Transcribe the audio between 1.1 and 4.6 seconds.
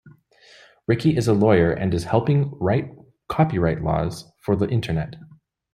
is a lawyer and is helping write copyright laws for